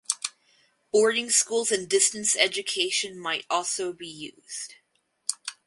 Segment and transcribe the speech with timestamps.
[0.91, 4.73] Boarding schools and distance education might also be used.